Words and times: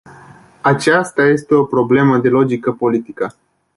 Aceasta 0.61 1.23
este 1.25 1.53
o 1.53 1.63
problemă 1.65 2.17
de 2.17 2.29
logică 2.29 2.71
politică. 2.71 3.35